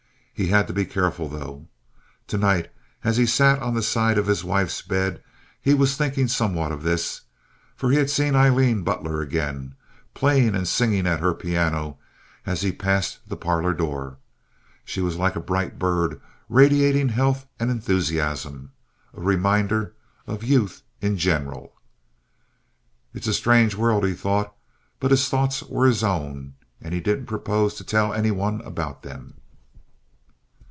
[0.33, 1.67] He had to be careful, though.
[2.25, 2.71] Tonight,
[3.03, 5.21] as he sat on the side of his wife's bed,
[5.61, 7.21] he was thinking somewhat of this,
[7.75, 9.75] for he had seen Aileen Butler again,
[10.15, 11.99] playing and singing at her piano
[12.43, 14.17] as he passed the parlor door.
[14.83, 19.93] She was like a bright bird radiating health and enthusiasm—a reminder
[20.25, 21.71] of youth in general.
[23.13, 24.55] "It's a strange world," he thought;
[24.99, 29.03] but his thoughts were his own, and he didn't propose to tell any one about
[29.03, 29.35] them.